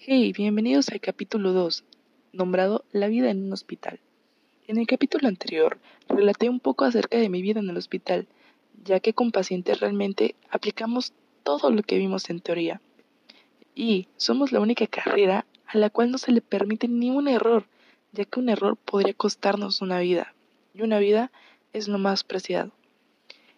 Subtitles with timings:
[0.00, 1.82] Hey, bienvenidos al capítulo 2,
[2.32, 3.98] nombrado La vida en un hospital.
[4.68, 8.28] En el capítulo anterior relaté un poco acerca de mi vida en el hospital,
[8.84, 12.80] ya que con pacientes realmente aplicamos todo lo que vimos en teoría.
[13.74, 17.66] Y somos la única carrera a la cual no se le permite ni un error,
[18.12, 20.32] ya que un error podría costarnos una vida,
[20.74, 21.32] y una vida
[21.72, 22.70] es lo más preciado.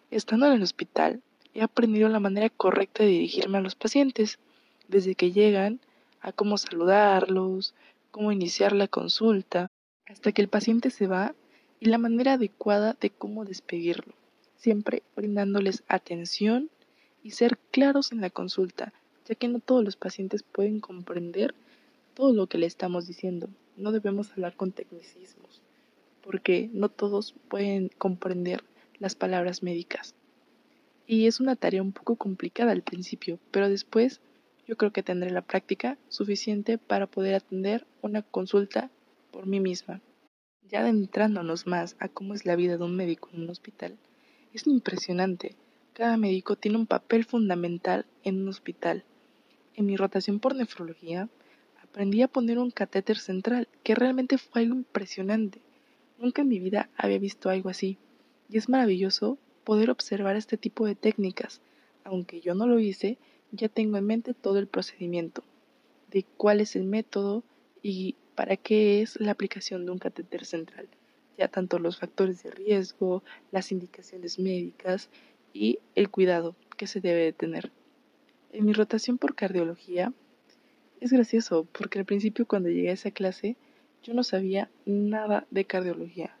[0.09, 1.21] Estando en el hospital,
[1.53, 4.39] he aprendido la manera correcta de dirigirme a los pacientes,
[4.87, 5.79] desde que llegan,
[6.21, 7.73] a cómo saludarlos,
[8.11, 9.69] cómo iniciar la consulta,
[10.05, 11.33] hasta que el paciente se va
[11.79, 14.13] y la manera adecuada de cómo despedirlo,
[14.55, 16.69] siempre brindándoles atención
[17.23, 18.93] y ser claros en la consulta,
[19.25, 21.55] ya que no todos los pacientes pueden comprender
[22.13, 23.49] todo lo que le estamos diciendo.
[23.77, 25.61] No debemos hablar con tecnicismos,
[26.21, 28.63] porque no todos pueden comprender
[28.99, 30.13] las palabras médicas.
[31.07, 34.21] Y es una tarea un poco complicada al principio, pero después
[34.71, 38.89] yo creo que tendré la práctica suficiente para poder atender una consulta
[39.29, 39.99] por mí misma.
[40.69, 43.97] Ya adentrándonos más a cómo es la vida de un médico en un hospital,
[44.53, 45.57] es impresionante.
[45.91, 49.03] Cada médico tiene un papel fundamental en un hospital.
[49.75, 51.27] En mi rotación por nefrología,
[51.83, 55.59] aprendí a poner un catéter central, que realmente fue algo impresionante.
[56.17, 57.97] Nunca en mi vida había visto algo así.
[58.49, 61.59] Y es maravilloso poder observar este tipo de técnicas.
[62.05, 63.17] Aunque yo no lo hice,
[63.51, 65.43] ya tengo en mente todo el procedimiento,
[66.09, 67.43] de cuál es el método
[67.81, 70.87] y para qué es la aplicación de un catéter central,
[71.37, 75.09] ya tanto los factores de riesgo, las indicaciones médicas
[75.53, 77.71] y el cuidado que se debe de tener.
[78.53, 80.13] En mi rotación por cardiología
[80.99, 83.55] es gracioso porque al principio cuando llegué a esa clase
[84.03, 86.35] yo no sabía nada de cardiología.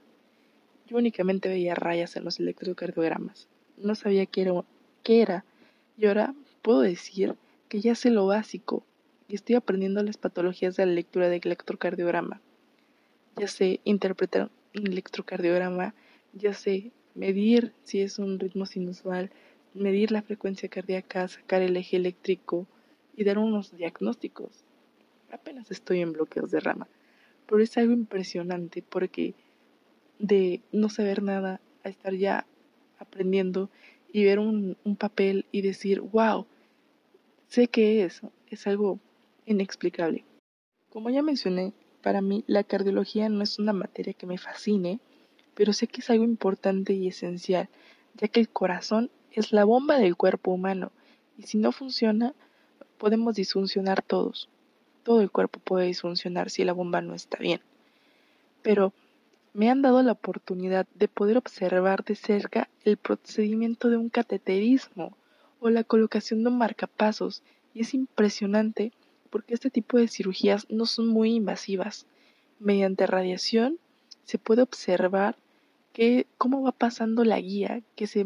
[0.87, 3.47] Yo únicamente veía rayas en los electrocardiogramas.
[3.77, 4.65] No sabía qué era,
[5.03, 5.45] qué era
[5.97, 7.35] y ahora puedo decir
[7.69, 8.83] que ya sé lo básico
[9.27, 12.41] y estoy aprendiendo las patologías de la lectura del electrocardiograma.
[13.37, 15.95] Ya sé interpretar un electrocardiograma,
[16.33, 19.31] ya sé medir si es un ritmo sinusual,
[19.73, 22.67] medir la frecuencia cardíaca, sacar el eje eléctrico
[23.15, 24.65] y dar unos diagnósticos.
[25.31, 26.87] Apenas estoy en bloqueos de rama,
[27.47, 29.33] pero es algo impresionante porque
[30.19, 32.45] de no saber nada a estar ya
[32.99, 33.69] aprendiendo
[34.11, 36.45] y ver un, un papel y decir, wow,
[37.51, 38.97] sé que es, es algo
[39.45, 40.23] inexplicable.
[40.89, 45.01] Como ya mencioné, para mí la cardiología no es una materia que me fascine,
[45.53, 47.67] pero sé que es algo importante y esencial,
[48.15, 50.93] ya que el corazón es la bomba del cuerpo humano
[51.37, 52.33] y si no funciona,
[52.97, 54.47] podemos disfuncionar todos.
[55.03, 57.59] Todo el cuerpo puede disfuncionar si la bomba no está bien.
[58.61, 58.93] Pero
[59.53, 65.17] me han dado la oportunidad de poder observar de cerca el procedimiento de un cateterismo
[65.61, 68.91] o la colocación de marcapasos y es impresionante
[69.29, 72.07] porque este tipo de cirugías no son muy invasivas.
[72.59, 73.77] Mediante radiación
[74.25, 75.37] se puede observar
[75.93, 78.25] que, cómo va pasando la guía que se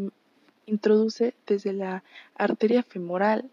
[0.65, 2.03] introduce desde la
[2.35, 3.51] arteria femoral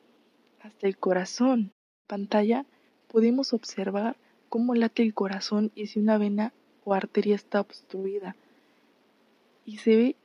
[0.60, 1.58] hasta el corazón.
[1.60, 2.66] En pantalla
[3.08, 4.16] podemos observar
[4.48, 6.52] cómo late el corazón y si una vena
[6.84, 8.36] o arteria está obstruida.
[9.66, 10.16] Y se ve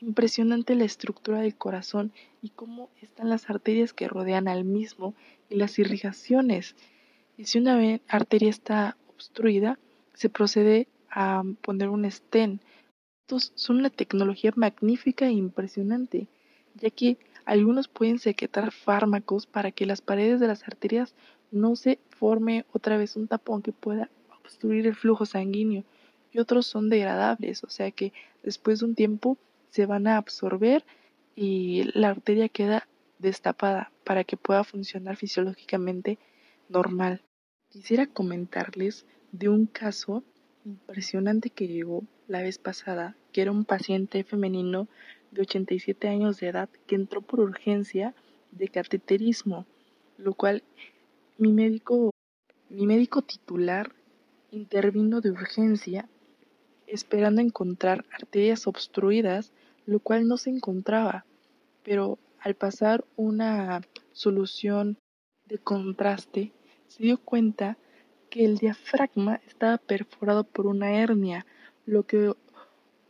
[0.00, 2.12] impresionante la estructura del corazón
[2.42, 5.14] y cómo están las arterias que rodean al mismo
[5.48, 6.74] y las irrigaciones.
[7.36, 9.78] Y si una arteria está obstruida,
[10.14, 12.62] se procede a poner un stent.
[13.22, 16.28] Estos son una tecnología magnífica e impresionante,
[16.74, 21.14] ya que algunos pueden secretar fármacos para que las paredes de las arterias
[21.50, 24.10] no se forme otra vez un tapón que pueda
[24.40, 25.84] obstruir el flujo sanguíneo
[26.32, 28.12] y otros son degradables, o sea que
[28.42, 29.36] después de un tiempo
[29.70, 30.84] se van a absorber
[31.34, 32.88] y la arteria queda
[33.18, 36.18] destapada para que pueda funcionar fisiológicamente
[36.68, 37.22] normal.
[37.68, 40.24] Quisiera comentarles de un caso
[40.64, 44.88] impresionante que llegó la vez pasada, que era un paciente femenino
[45.30, 48.14] de 87 años de edad que entró por urgencia
[48.50, 49.66] de cateterismo,
[50.18, 50.62] lo cual
[51.38, 52.10] mi médico,
[52.68, 53.92] mi médico titular
[54.50, 56.08] intervino de urgencia
[56.90, 59.52] esperando encontrar arterias obstruidas,
[59.86, 61.24] lo cual no se encontraba,
[61.82, 63.82] pero al pasar una
[64.12, 64.98] solución
[65.46, 66.52] de contraste,
[66.88, 67.76] se dio cuenta
[68.30, 71.46] que el diafragma estaba perforado por una hernia,
[71.86, 72.32] lo que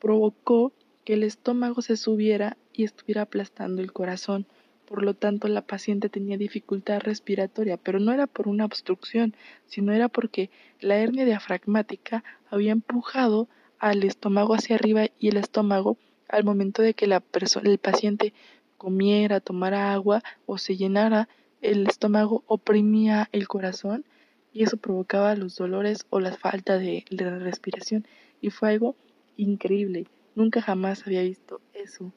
[0.01, 0.73] provocó
[1.05, 4.47] que el estómago se subiera y estuviera aplastando el corazón.
[4.87, 9.37] Por lo tanto, la paciente tenía dificultad respiratoria, pero no era por una obstrucción,
[9.67, 10.51] sino era porque
[10.81, 13.49] la hernia diafragmática había empujado
[13.81, 15.97] al estómago hacia arriba y el estómago
[16.29, 17.25] al momento de que la
[17.65, 18.35] el paciente
[18.77, 21.29] comiera, tomara agua o se llenara,
[21.61, 24.05] el estómago oprimía el corazón
[24.53, 28.07] y eso provocaba los dolores o la falta de, de respiración
[28.41, 28.97] y fue algo
[29.37, 30.07] increíble.
[30.35, 32.13] Nunca jamás había visto eso.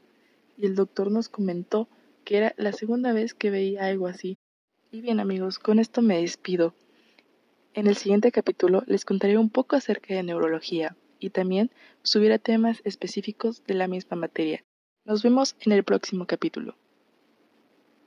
[0.57, 1.88] Y el doctor nos comentó
[2.24, 4.38] que era la segunda vez que veía algo así.
[4.92, 6.75] Y bien amigos, con esto me despido.
[7.74, 11.72] En el siguiente capítulo les contaré un poco acerca de neurología y también
[12.02, 14.64] subiré temas específicos de la misma materia.
[15.06, 16.75] Nos vemos en el próximo capítulo.